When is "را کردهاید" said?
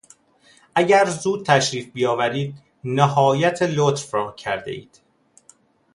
4.13-5.01